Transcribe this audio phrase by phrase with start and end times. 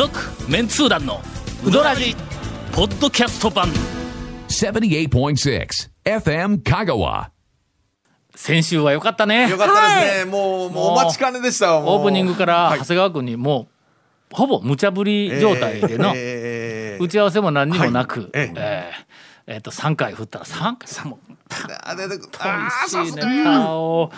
[0.00, 0.18] 続
[0.48, 1.20] メンツー団の
[1.62, 2.16] ウドラジ
[2.72, 3.68] ポッドキャスト版。
[4.48, 7.28] 78.6 FM Kagawa.
[8.34, 9.50] 先週は良かったね。
[9.50, 10.30] よかったですね。
[10.30, 12.78] もう、もうお待ちかねでしたオープニングからはい。
[12.78, 13.68] 長谷川君にも
[14.32, 18.30] うほぼ無茶ぶり状態でのえー打ち合わせも何にもなく、はい。
[18.32, 18.52] ええ。
[18.56, 19.09] えー
[19.46, 21.18] えーと3回振ったら3回も。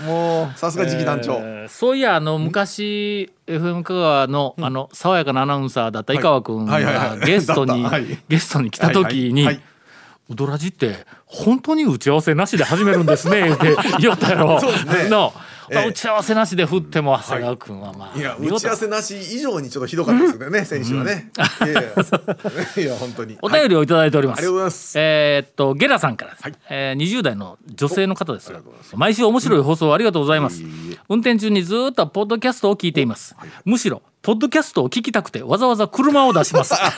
[0.05, 1.35] もう、さすが次期団長。
[1.35, 7.87] えーそういやあの昔 FM 香川のあの爽やかなアナウンサーだった井川君がゲストに
[8.29, 9.63] ゲストに来た時にはいはい
[10.31, 14.61] 「ウドラジって本当に打ち合わせなしで始めるんですね」って言ったやろ。
[14.61, 15.09] そうですね。
[15.09, 15.33] の
[15.73, 21.31] ええ打ち合わせなしで振っても長谷川君はまあいや、打ち合わせなし以上にちょっとひどかったですよね、 先週はね。
[21.61, 21.81] いやいや、
[22.83, 23.39] いや、本当に。
[23.41, 24.39] お便りをいただいております。
[24.39, 28.61] ありがとうございますえーっとゲラさんからです、はいえー20代の女性の方ですよ。
[28.95, 30.63] 毎週面白い放送ありがとうございます。
[31.09, 33.35] 運転中にずーっとポッドキャストを聞いています。
[33.65, 36.75] むしろポッドキャストを聞きたくてわざわざ車を出します。
[36.79, 36.93] あ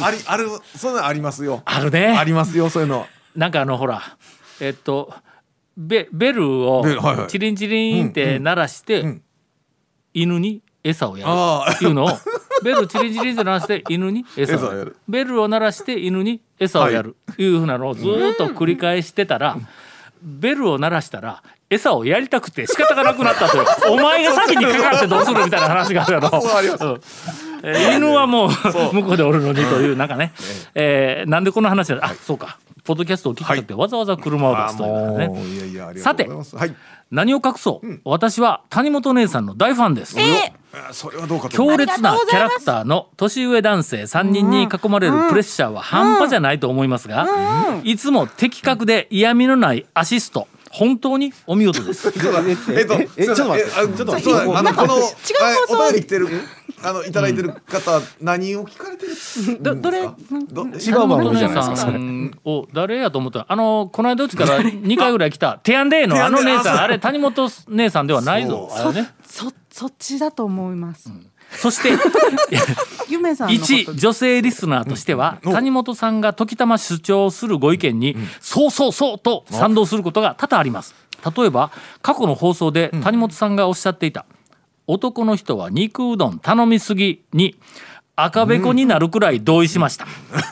[0.00, 1.62] の、あり、ある、そういうのありますよ。
[1.64, 3.06] あるねありますよ、そういうの。
[3.34, 4.16] なんかあのほら
[4.60, 5.12] えっと
[5.78, 6.84] ベベルを
[7.28, 9.22] チリンチリンって鳴らして、ん。
[10.12, 11.72] 犬に餌をやる。
[11.72, 12.08] っていうのを。
[12.64, 14.96] ベルチリンチリンって鳴らして犬に餌をやる。
[15.08, 19.56] ベルを鳴らして犬に餌をやる、い、うふうなのをずーっと繰り返してたら、
[20.20, 23.64] ベルを鳴らしたら餌をやりたくて仕方がなくなったという。
[23.92, 26.28] お前が先にかかってどうするみたいな話があるやろ。
[26.42, 26.84] そうあります。
[26.84, 27.00] うん。
[27.62, 28.50] えー犬はもう
[28.94, 30.32] 向こうでおるのにというなんかね、
[30.74, 32.58] えーなんでこの話だあそうか
[32.88, 35.54] ポッドキャストを聞きたくてわざわざ車を出あすというね。
[35.56, 36.56] いやいや、ありがとうございます。
[36.56, 36.74] はい。
[37.10, 40.16] 何を隠そう、私は谷本姉さんの大ファンです、
[40.72, 41.56] あそれはどうかと。
[41.56, 47.26] 強烈なキャラクターの年上男性3人に囲まれるプレッシャーは半端じゃないと思いますが、
[47.84, 52.10] いつも的確で嫌味のないアシスト本当にお見事です。
[52.10, 55.02] そうだえっと、え、ちょっと待って、ちょっと、そうだ、あの、この、はい
[55.68, 56.28] お便り来てる、
[56.82, 59.12] あの、いただいてる方、何を聞かれてる。
[59.60, 62.38] どどれど、違う番谷本姉組じゃないですかさん。
[62.44, 65.58] を誰やと思ったらあのこの間うちから2回ぐらい来た。
[65.64, 66.80] テアンデーのあの姉さん。
[66.80, 68.70] あれ谷本姉さんではないぞ。
[68.72, 69.10] あれね。
[69.26, 71.10] そそっちだと思います。
[71.50, 71.90] そして
[73.48, 80.94] 一女性リスナーとしては谷本さんが時たま主張するご意見に「そうそうそう!」と賛同することが多々あります。
[81.36, 81.70] 例えば
[82.02, 84.24] 過去の放送で谷本さんがおっしゃっていた
[84.88, 87.54] 「男の人は肉うどん頼みすぎ」に
[88.16, 90.06] 赤べこになるくらい同意しました、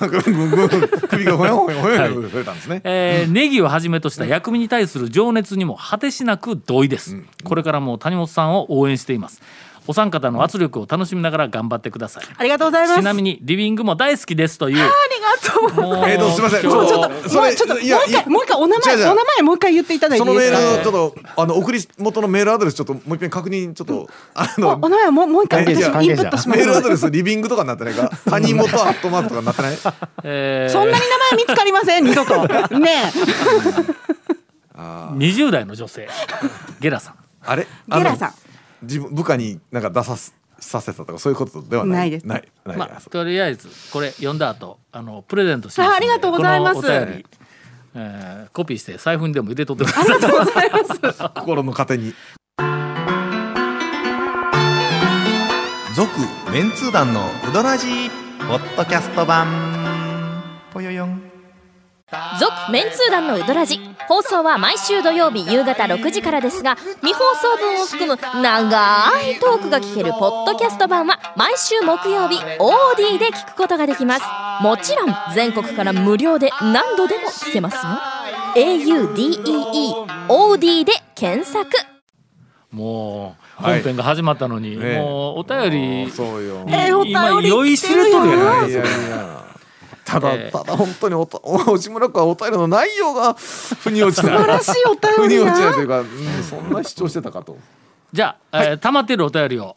[0.06, 0.22] ぐん
[1.10, 2.80] 首がほやほやほやほや増えたんですね。
[2.84, 9.42] えーネギをはじめとした薬味に対する情熱にも果てしなく同意です、これからも谷本さんを応援しています
[9.86, 13.00] お三方の圧力を楽しみながら頑張ってくださいありがとうございます。
[13.00, 15.86] ちなみにリビングも大好きですというありがとう。
[15.96, 16.62] もうえーと、すみません？
[16.62, 20.68] ちょっと、もうちょっと、もう一回、もう一回、お名前、お名前、もう一回言っていただいてそのメいいですか？
[20.74, 28.10] ール、ちょっと、あの、送り元のメールアドレス、ちょっと、もう一遍確認、ちょっと、あのお、お名前、もう、もう一回、私、えいやインプットしますメールアドレス、リビングとかになってないか？
[28.30, 29.76] 谷本アットマークとかになってない？
[30.24, 32.46] えーそんなに名前見つかりません、二度と。
[32.78, 33.12] ね
[34.76, 36.08] 20代の女性
[36.80, 37.66] ゲラさんあれ？
[37.92, 37.98] え。
[37.98, 38.34] ゲラさん。
[38.82, 41.98] 自分、部下になんか出さす、させたとか、そういうことではない？
[41.98, 42.48] ないですない。
[42.64, 42.76] ない。
[42.76, 47.26] まあとりあえずこれ読んだ後あのプレゼントしますあありがとうございますこのお便り、
[47.94, 50.78] えーコピーして財布にでも入れとってくださいありがとうございま
[51.12, 51.22] す。
[51.40, 52.14] 心の糧に。
[55.94, 56.10] 続
[56.52, 58.10] メンツー団のウドラジー
[58.48, 59.75] ポッドキャスト版
[62.38, 63.80] 続メンツー団のウドラジ。
[64.08, 74.24] 放送は毎週土曜日夕方6時からですが未放送分を含む長いトークが聞けるポッドキャスト版は毎週木曜日 OD で聞くことができます。
[74.62, 77.82] もちろん全国から無料で何度でも聞けますよ。
[80.28, 81.68] AUDEEOD で検索。
[82.70, 85.70] もうはい本編が始まったのに、ええもうお便
[86.04, 86.64] りそうよ。
[86.64, 89.45] にえーお便り今酔いしれとるやないいやいや。
[90.06, 94.36] ただ、えーただ本当におた お内村君はお便りの内容が 腑に落ちない。
[94.38, 96.08] 素晴らしいお腑便りに落ちないやというか、うん
[96.42, 97.58] そんな主張してたかと。
[98.12, 99.76] じゃあ、えー溜まってるお便りを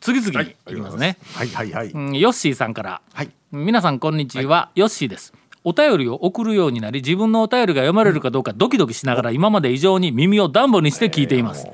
[0.00, 0.74] 次々にい。
[0.74, 1.88] きますね、はいはいはい。
[1.90, 3.00] うんヨッシーさんから。
[3.14, 3.30] はい。
[3.52, 5.32] 皆さんこんにちは、ヨッシーです。
[5.64, 11.66] お便りを送るようになり自分のお便りが読まれるかどうかドキドキしながら今まで以上に耳をダンボにして聞いています、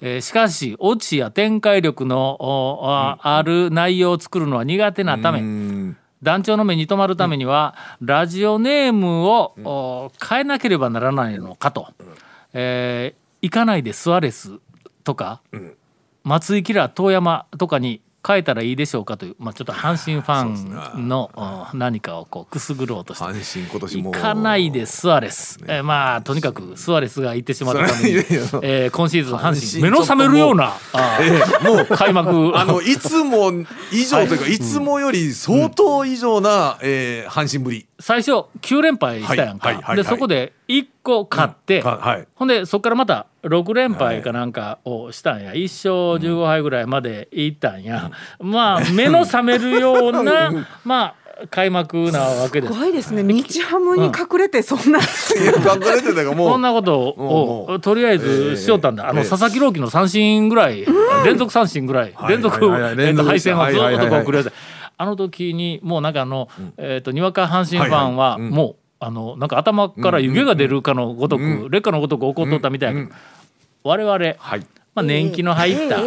[0.00, 5.96] えーしかしオチや展開力のおあある内容を作るのは苦手なためうん。
[6.24, 11.88] 団長の目に留まるためには、ラジオネームを、お変えなければならないのかと
[12.52, 14.58] 「えー行かないでスアレス」
[15.04, 15.42] とか、
[16.24, 21.30] 松井キラー遠山とかに変えたらいいでしょうかという、まあ、ちょっと阪神ファンの
[21.72, 23.24] うん何かをこうくすぐろうとして。
[23.24, 24.12] 阪神今年も。
[24.12, 30.74] 行かないでスアレス、えーまあとにかくスアレスが行ってしまったためにえー今シーズン阪神目の覚めるような
[31.62, 32.52] もう開幕。
[32.56, 33.52] あのいつも
[33.92, 37.86] 以上というか、い、つもより相当以上な、えー阪神ぶり。
[37.98, 40.04] 最初9連敗したやんか、はいはいはいはい。
[40.04, 42.26] でそこで1個勝って、かはい。
[42.34, 45.62] ほんでそこからまた6連敗かなんかをしたんや、1
[46.18, 48.10] 勝15敗ぐらいまでいったんや、
[48.40, 50.50] まあ 目の覚めるような
[50.84, 51.14] まあ
[51.50, 52.72] 開幕なわけです。
[52.72, 52.78] す。
[52.78, 53.22] ごいですね。
[53.22, 54.98] 日ハムに隠れてそんな。
[54.98, 55.02] い
[55.44, 56.50] や隠れてたからもう。
[56.50, 60.86] こんなことをとりあえずしよったんだ、あのええ佐々木朗希の三振ぐらい、
[61.24, 62.90] 連続三振ぐらい、はい連続、はいはい。
[62.92, 64.73] えっ連続と敗戦をずっとはいはいはいこう繰り返して
[65.04, 66.48] あの時にもうなんかあの、
[66.78, 73.10] えっ、とにわか阪神ファンはもう、あのなんか頭から湯気が出るかのごとく、劣化のごとく怒っとったみたいな、
[73.82, 74.66] 我々、はい。
[74.94, 75.98] まあ、年季の入った、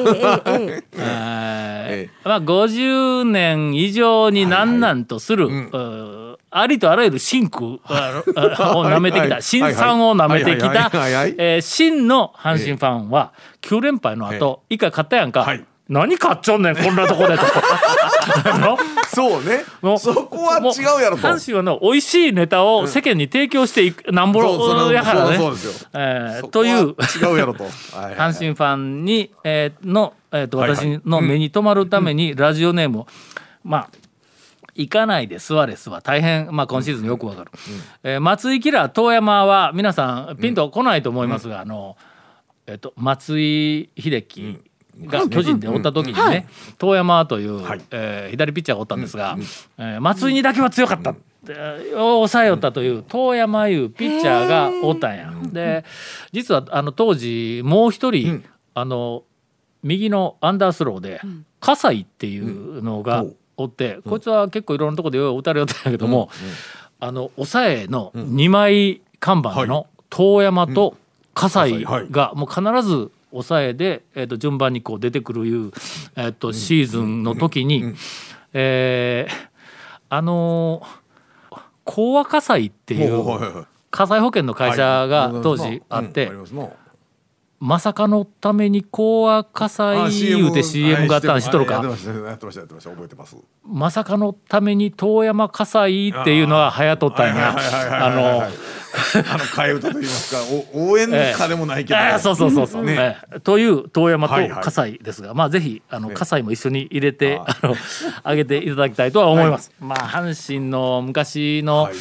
[2.24, 5.50] まあ、50年以上になんなんとする、
[6.50, 10.90] ありとあらゆる真空を なめてきた新んをなめてきた
[11.62, 15.46] 真の阪神ファンは9連敗の後以回勝ったやんか。
[15.90, 17.44] 何勝っちょんねんこんなとこでと
[19.14, 19.64] そうね。
[19.98, 21.28] そこは違うやろと。
[21.28, 25.38] も阪神はの美味しいネタを世間に提供していくなんぼそうそうやからね。
[26.52, 26.96] という。
[27.22, 27.64] 違うやろと。
[27.64, 28.16] はいはいはい。
[28.34, 33.08] 阪神ファンに、えーの、えー、と私の目に留まるためにラジオネームを、
[33.64, 33.90] まあ
[34.76, 37.52] 行かないでスアレスは大変、まあ、今シーズンよくわかる、
[38.04, 41.98] えー松井キラー遠山は皆さんピンとこないと思いますが、あの、
[42.68, 44.60] えー、と松井秀喜
[45.06, 46.48] が巨人でおった時にね、
[46.78, 47.82] 遠山という、はい。
[47.92, 49.38] えー左ピッチャーがおったんですが、
[49.78, 51.16] えー松井にだけは強かった。
[51.50, 55.32] えーを抑えよったという遠山いうピッチャーがおったんや。
[55.52, 55.86] で
[56.32, 59.24] 実はあの当時もう一人、あの
[59.84, 61.22] 右のアンダースローで
[61.60, 66.30] 葛西っていうのがおって、こいつは結構いろんなところでよう打たれよったんやけども、
[67.00, 70.98] あの抑えの2枚看板の遠山と
[71.34, 75.72] 葛西がもう必ず抑えで、えー、と順番にこう出てくるいう、
[76.16, 77.94] えー、とシーズンの時に、
[78.54, 79.48] えー
[80.10, 83.66] あのー、講和火災っていうはいはいはい。
[83.90, 85.44] 火災保険の会社がはい。
[85.44, 86.46] 当時あって、うん。
[86.46, 86.52] り
[87.60, 91.82] まさかのために講和火災言うて CM があったん知っとるか？
[91.82, 92.90] ましたやってましたやってました。
[92.92, 93.36] 覚えてます。
[93.66, 97.56] まさかのために遠山火災っていうのは流行っとったんや。
[98.06, 100.42] あのあの替え歌と言いますか
[100.74, 107.76] お応援歌でもないけど、えーそうそうそうそう、という遠山とはいはい葛西ですが、まあぜひあの葛西も一緒に入れて、ああの
[108.24, 109.72] 上げていただきたいとは思います。
[109.80, 111.94] まあ阪神の昔の、はい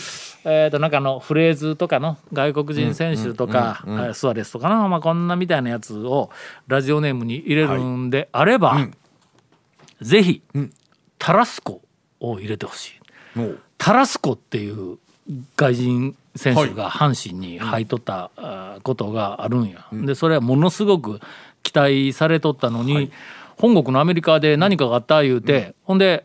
[0.49, 6.31] えー、となんかあのフレーズとかの外国人選手とか、えースアレスとかの、まあ、こんなみたいなやつを
[6.69, 8.89] ラジオネームに入れるんであれば、
[10.01, 10.43] ぜひ、
[11.19, 11.83] タラスコ
[12.21, 13.01] を入れてほしい。
[13.77, 14.99] タラスコっていう
[15.57, 18.31] 外人選手が阪神に入っとった
[18.85, 19.89] ことがあるんや。
[19.93, 21.21] でそれはものすごく
[21.65, 23.11] 期待されとったのに、
[23.59, 26.25] 本国のアメリカで何かがあった言うて、ほんで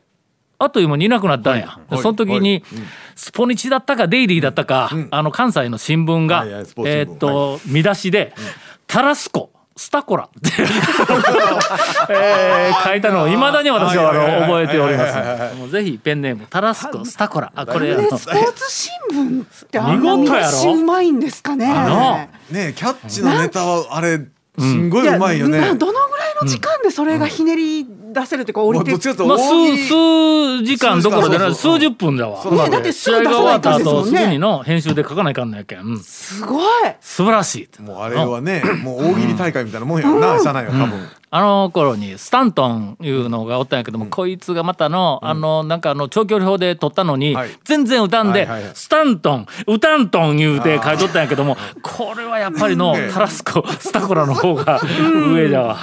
[0.61, 1.79] あっという間にいなくなったんや。
[1.89, 2.63] その時に、
[3.15, 8.33] スポニチだったかデイリーだったか、あの関西の新聞が、えーっと、見出しで、
[8.85, 10.25] タラスコスタコラ。
[10.25, 10.51] っ て
[12.09, 15.55] えー書いたのをいまだに私はあの覚えております。
[15.55, 17.51] もうぜひペンネームタラスコスタコラ。
[17.55, 21.71] あこれあのでスポーツ新聞ってあんな見うまいんですかね。
[21.73, 24.19] あねキャッチのネタはあれ
[24.57, 29.29] すんごいやうまいよね、などのぐらいの時間でそれがひねり出せるというか降りてもうどっちかという。
[29.29, 32.69] まあ数数時間どころでな数時間そうそう数十分だわ。
[32.69, 34.25] だってす試合ぐ出さないが終わった後すとですもんね。
[34.25, 35.79] ぐにの編集で書かないかんのやけん。
[35.79, 35.99] うん。
[35.99, 36.63] すごい。
[36.99, 37.81] 素晴らしい。
[37.81, 47.49] もうあれはねもう大喜利大会みたいなもんやろな社内は多分、あの頃にスタントンいうのがおったんやけども、こいつがまたの、あのなんかあの長距離砲で取ったのに、はい。
[47.63, 54.81] 全然歌んで、スタントン歌んとん言うて書いとったんやけどもこれはやっぱりのねタラスコスタコラの方が
[55.33, 55.77] 上じゃわ、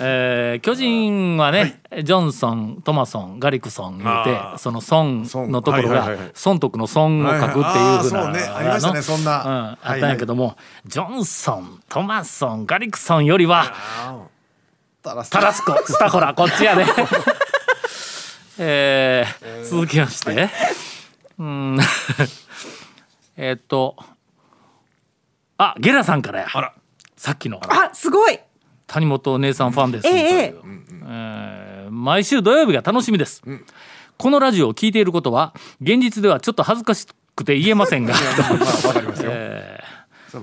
[0.00, 6.30] えー巨人はね、ジョンソントマソンガリクソン言うてその孫のところがはいはいはいはい。
[6.34, 7.64] 損得の損を書くっていう
[8.02, 8.12] ふう
[9.24, 13.72] な、あったんやけども、ジョンソントマソンガリクソンよりは
[15.02, 16.34] タラスタラスコスタコラ。
[16.34, 16.84] こっちやで、
[18.58, 20.50] えー続きまして、
[21.38, 21.78] うん。
[23.36, 23.96] えーっと
[25.56, 26.48] あゲラさんからや。
[26.52, 26.72] あら。
[27.16, 27.60] さっきの。
[27.68, 28.38] あすごい。
[28.86, 30.06] 谷本姉さんファンです。
[30.08, 30.54] ええ
[31.06, 33.42] えー毎週土曜日が楽しみです、
[34.18, 38.14] このラジオを聞いていることは現実ではちょっと恥ずかしくて言えませんが。
[38.14, 39.97] まあわかりますよ、 えー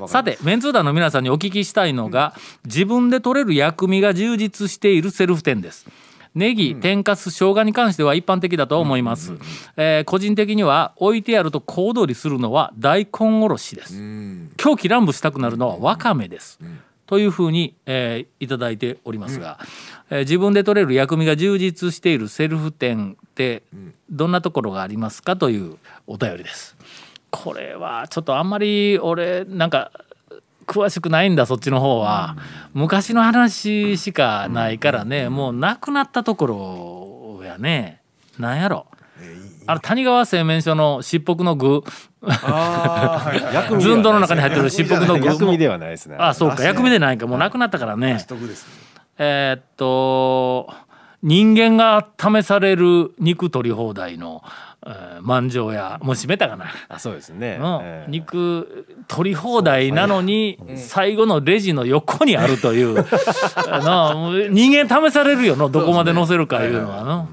[0.08, 2.34] さてメンツー団の皆さんにお聞きしたいのが、
[2.66, 5.86] 自分で取れる薬味が充実しているセルフ店です。
[6.36, 9.32] ネギ天かす生姜に関しては一般的だと思います、
[9.78, 13.94] えー個人的には置いてあると小躍りするのは大根おろしです。
[14.58, 16.60] 狂気乱舞したくなるのはわかめです、
[17.06, 19.60] というふうに、えーいただいておりますが、
[20.10, 23.64] えー自分で取れる薬味が充実しているセルフ店って
[24.10, 26.76] どんなところがありますかというお便りです。
[27.32, 29.92] これはちょっとあんまり俺なんか
[30.66, 32.36] 詳しくないんだそっちの方は、
[32.74, 38.02] 昔の話しかないからね、もうなくなったところやね。
[38.40, 38.88] なんやろ。
[39.68, 41.84] あの谷川製麺所のしっぽくの具
[42.22, 45.26] 薬味ずんどの中に入ってるしっぽくの具。
[45.26, 46.18] 薬味ではないですね。
[46.20, 46.64] あそうか。
[46.64, 47.28] 薬味でないか。
[47.28, 48.18] もうなくなったからね。
[49.18, 50.70] えーっと
[51.24, 54.44] 人間が試される肉取り放題の、
[54.88, 56.68] えー、万丈屋もう閉めたかな。
[56.88, 57.58] あそうですね。
[57.58, 58.12] のええ。
[58.12, 63.06] 肉取り放題なのに最後のレジの横にあるという。
[63.68, 67.28] あのもう人間試されるよのどこまで載せるかいうのはの。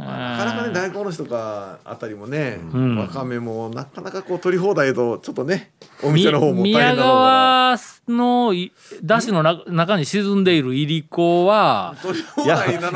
[0.00, 2.96] なかなかね大根おろしとかあたりもね、ん。
[2.96, 5.70] わかめもなかなかこう取り放題とちょっとね
[6.02, 7.78] おみ店の方も大変宮だろうから川
[8.08, 11.94] のいだしのな中に沈んでいるいりこは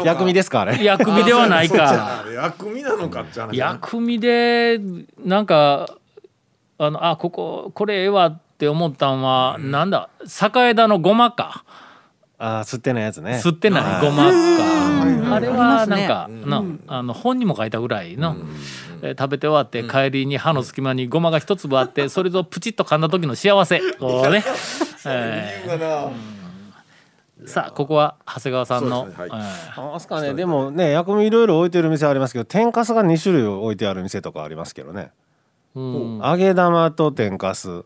[0.02, 0.82] 薬味ですかあれ？
[0.82, 2.24] 薬味ではないか。
[2.34, 4.80] 薬味なのかって話薬味で
[5.24, 5.96] なんか
[6.78, 11.64] あのあこここれええわって思ったんは、なんだ栄枝のごまか
[12.44, 13.40] あ吸ってないやつね。
[13.42, 15.34] 吸ってないごまか。
[15.36, 18.36] あれはなんか、なあの本にも書いたぐらいの、
[19.02, 23.80] えー食べて終わって帰りに歯の隙間にごまが一粒あって それとプチッと噛んだ時の幸せ。
[23.98, 24.42] こうね、
[27.46, 29.28] さあここは長谷川さんの、そうですね。
[29.30, 30.34] はね。
[30.34, 35.10] でもね薬味いろいろ置いてる店ありますけど天かすが2種類置いてある店とかありますけどね。
[35.74, 36.18] うん。
[36.18, 37.84] 揚げ玉と天かす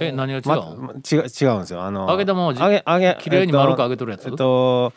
[0.00, 0.42] え何が違う
[0.80, 1.82] ま違う違うんですよ。
[1.82, 4.26] あの揚げ玉をじ揚げ揚げ綺麗に丸く揚げとるやつ？
[4.26, 4.92] えっと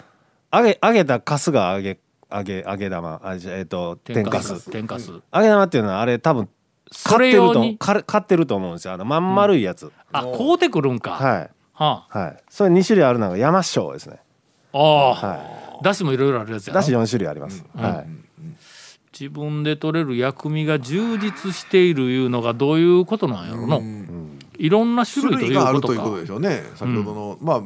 [0.54, 2.00] 揚げ揚げたかすが揚げ
[2.32, 3.22] 揚げ揚げ玉。
[3.24, 4.70] あじゃえっと天かす。
[4.72, 5.12] 天かす。
[5.12, 6.50] 揚げ玉っていうのはあれ多分
[6.92, 7.76] そ買ってると
[8.06, 8.94] 買ってると思うんですよ。
[8.94, 11.50] あのまん丸いやつ、あ買うてくるんか、はい。
[11.74, 12.44] ははい。
[12.50, 14.20] それ2種類あるのが山椒ですね。
[14.74, 14.82] あ、あ。
[14.82, 18.08] あ、はだしもいろいろあるやつやないだし4種類あります、はい。
[19.18, 23.82] 自分で取れる薬味が充実しているいうのがどういうことなんやろの、
[24.62, 26.64] いろんな種種類と類があるということでしょうね。
[26.76, 27.62] 先ほどの、まあ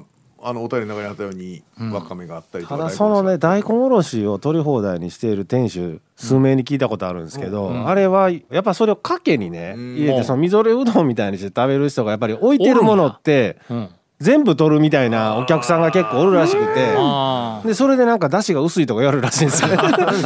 [0.48, 9.96] あのお便りの中にあったように、わかめがあったりとかただそのね大根おろしを取り放題にしている店主数名に聞いたことあるんですけど、あれはやっぱそれをかけにねん。
[9.96, 19.70] 入れてそのみぞれうどんみたいにして食べる人がやっぱり置いてるものってうん、全部取るみたいなお客さんが結構おるらしくてでそれでなんか出汁が薄いとか言われるらしいんですよ。
[19.70, 19.78] ね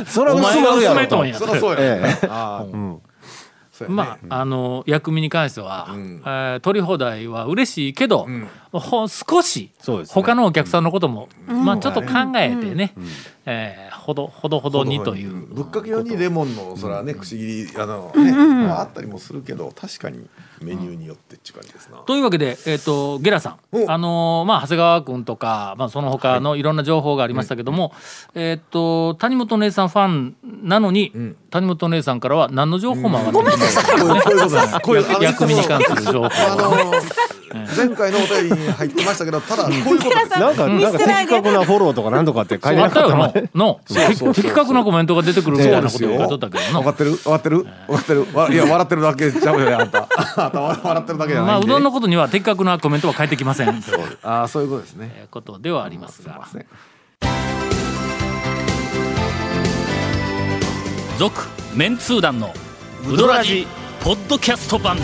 [0.05, 0.93] それはお前が薄まるや。
[0.93, 2.27] ろと薄めとんやそりゃそうや、 ええ。
[2.65, 2.77] う
[3.87, 3.93] ね。
[3.93, 6.21] まああの薬味に関しては、ん。
[6.25, 8.27] えー取り放題は嬉しいけど、
[8.71, 9.71] ほ少し
[10.09, 12.93] 他のお客さんのことも、まあちょっと考えてね、
[13.45, 15.33] えーほどほどほどにという。
[15.53, 20.27] ぶっかけ用にレモンのそれはねくし切りあの ね、まああったりもするけど確かに
[20.61, 23.91] メニューによってっていう感じですな、というわけで、えー、とゲラさん、お。
[23.91, 27.93] あのーまあ、長谷川君とか、まあ、その他のいろんな情報がありましたけども、
[28.33, 31.13] えー、と谷本姉さんファンなのに、
[31.49, 33.59] 谷本姉さんからは何の情報も上がってない、こ
[34.01, 34.19] うい。
[34.19, 34.99] うこういうことですこうい。
[34.99, 36.29] う薬味に関する情報
[37.75, 40.39] 前回のお便りに入ってましたけどただこういうことです。
[40.39, 44.33] なんかなんか的確なフォローとかなんとかって書いてあったよなかったののの そうそうそう。
[44.33, 48.27] 的確なコメントが出てくるみたいなことを言っとったけどな分かってる分かってる分かってる。
[48.33, 50.07] わいや笑ってるだけちゃうよねあんた。
[50.37, 53.83] あんた笑ってるだけじゃまないうどんのことには的確なコメントは返ってきません。
[54.23, 55.27] ああそういうことですね。
[55.31, 56.41] ことではありますが。
[61.17, 62.53] 続メンツー団の
[63.05, 63.67] ウドラジ
[64.01, 64.97] ポッドキャスト版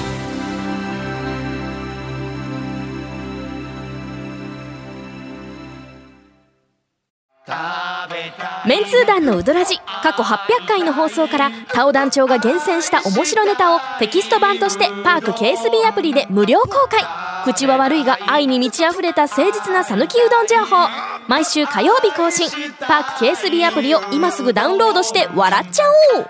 [8.67, 17.03] メンツー団のウドラジ過去800回の放送からタオ団長が厳選した面白ネタをテキスト版としてパーク KSB アプリで無料公開。
[17.43, 20.88] 口は悪いが愛に満ち溢れた誠実な讃岐うどん情報。
[21.27, 22.50] 毎週火曜日更新。
[22.79, 25.84] パーク KSB アプリを今すぐダウンロードして笑っちゃ
[26.17, 26.25] おう。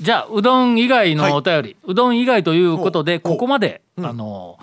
[0.00, 4.58] じゃあうどん以外のお便り、うどん以外ということでここまで、あの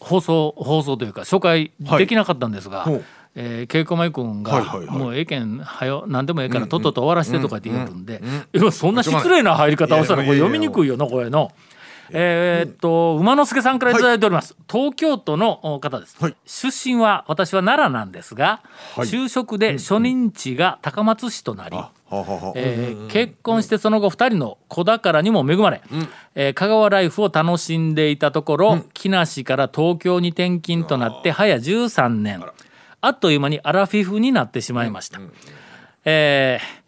[0.00, 3.04] 放送放送というか紹介できなかったんですが、ほう
[3.36, 4.98] えー、ケイコマイ君が、はいはいはい。
[4.98, 8.20] もうええけんはよ何でもええからとっとと終わらせてとかって言うるんで、
[8.72, 11.52] そんな失礼な入り方をしたらこれ読みにくいよなこれの。
[12.12, 16.36] えーっと馬之助さんからいただいております、東京都のお方です、はい。
[16.46, 18.62] 出身は私は奈良なんですが、
[18.96, 19.06] はい。
[19.06, 22.48] 就職で初任地が高松市となり、はあはあは。
[22.48, 25.82] あえー結婚してその後2人の子宝にも恵まれ、
[26.34, 32.44] えー香川ライフを楽しんでいたところ、木梨から東京に転勤となって早13年、
[33.00, 35.20] あっという間にアラフィフになってしまいました、
[36.04, 36.79] えー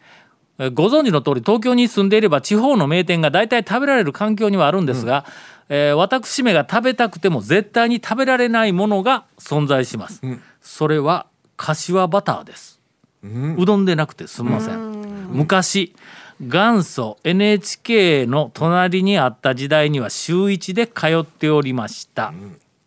[0.71, 5.25] ご存知の通り東京に住んでいれば地方の名店が大体食べられる環境にはあるんですが、
[5.69, 10.21] えー私めが食べたくても絶対に食べられないものが存在します、
[10.61, 11.27] それは
[11.57, 12.81] 柏バターです、
[13.23, 14.93] うどんでなくてすみません。
[15.31, 15.95] 昔
[16.41, 22.35] 元祖 NHK の隣にあった時代には週一で通っておりました、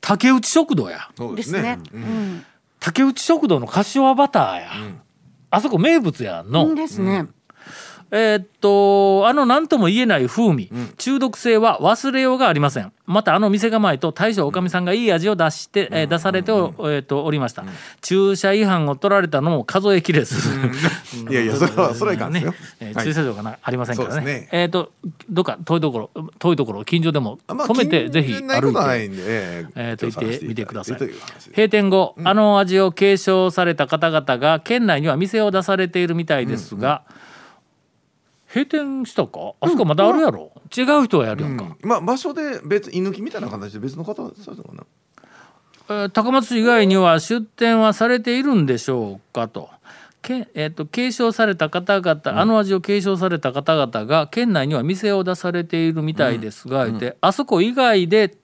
[0.02, 1.10] 竹内食堂や。
[1.18, 1.80] そうですね。
[1.94, 2.46] うん。
[2.80, 4.70] 竹内食堂の柏バターや、
[5.50, 7.28] あそこ名物やんの、ですね。
[8.18, 12.94] えーっとあの何とも言えない風味、中毒性は忘れようがありません。
[13.06, 17.66] またあの店構えと大将おかみさんがいい味を出して、えー出されてお,、えーっとおりました、
[18.02, 20.36] 駐車違反を取られたのも数えきれず、
[21.30, 22.52] いやいやそれはそれはいかんですよ。
[22.52, 22.58] ね。
[22.80, 24.26] えーはい駐車場がなありませんからね。
[24.26, 24.50] ね。
[24.54, 24.92] えーっと
[25.30, 30.98] どっか遠いところ遠いところ近所でも止めてぜひ歩いていんでええーと言ってみてください。
[30.98, 37.04] 閉店後、あの味を継承された方々が県内には店を出されているみたいですが、
[38.56, 39.54] 閉店したか？
[39.60, 41.90] あそこまだあるやろ、違う人がやるやんか、うん。
[41.90, 44.86] まあ場所で別居抜きみたいな形で別の方されかな
[45.90, 49.70] えー高松市以外には出店はされているんでしょうかと。
[50.22, 58.36] けえー、と継承された方々、あの味を継承された方々が県内には店を出されているみたいですが、言ってあそこ以外で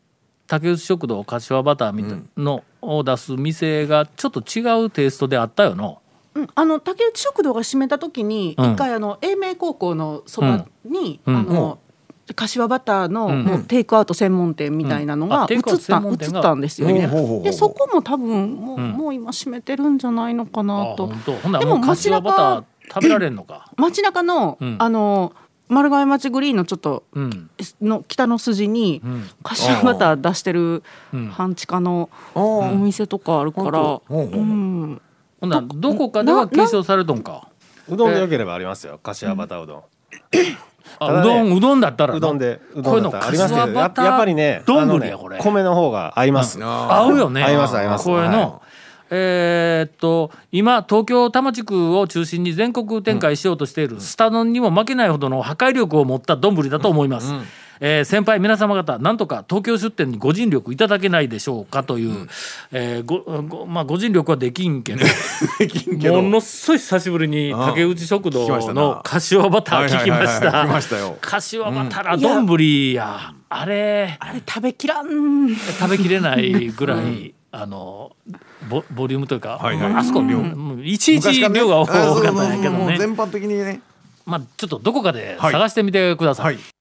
[0.45, 6.00] 竹内食堂柏バターみたいのを出す店がちょっと違うテイストであったよの。
[6.35, 8.73] うんあの竹内食堂が閉めた時にうん。
[8.73, 11.35] 一回あの英明高校のそばに、うん。
[11.35, 11.79] あの、
[12.35, 15.33] 柏バターの、うんもうテイクアウト専門店みたいなのうん。
[15.33, 16.39] あが移テイクアウト専った、移門店が。
[16.39, 17.43] ったんですよほうほうほうほう。
[17.43, 18.91] でそこも多分もう,、うん。
[18.91, 21.03] もう今閉めてるんじゃないのかなと。
[21.03, 21.33] あ本当。
[21.33, 23.71] ほんならでももう柏バター食べられんのか。
[23.77, 24.77] 街中の、うん。
[24.79, 25.33] あの
[25.67, 27.49] 丸亀町グリーンのちょっとうん。
[27.81, 29.29] の北の筋に、うん。
[29.43, 30.83] 柏バター出してる
[31.13, 31.27] うん。
[31.27, 34.39] 半地下のあおー店とかあるから、ほうほうほう。
[34.39, 35.01] うん、
[35.41, 37.49] ほんならどこかでは継承されとんか？
[37.89, 38.99] うどんでよければありますよ。
[39.03, 39.81] 柏バターうどん、
[40.99, 42.17] あうどんうどんだったらな。
[42.17, 45.39] うどんでうどんだったらありますけこれのどやっぱりね丼あのねやこれ。
[45.39, 47.43] 米の方が合います、あ合うよね。
[47.43, 48.05] 合います合います。
[48.05, 48.61] これの、は
[49.09, 57.33] えーっと今東京多摩地区を中心に全国展開しようとしているスタ丼にも負けないほどの破壊力を持った丼だと思います。
[57.83, 62.27] えー先輩皆様方なんとか東京出店にご尽力いただけないでしょうかという、
[62.71, 65.01] えーごごまあご尽力はできんけど
[66.21, 69.01] ものすごい久しぶりに竹内食堂のな。
[69.03, 70.67] 柏バター聞きました
[71.19, 75.55] 柏バター丼やあれあれ食べきらん。
[75.55, 78.15] 食べきれない ぐらい、あの
[78.69, 79.93] ボボリュームというか、はいはい。
[79.93, 80.39] あそこ量、
[80.83, 83.81] いちいち量が多かったんやけどね全般的にね。
[84.25, 86.45] まあちょっとどこかで探してみてください。
[86.45, 86.59] はい「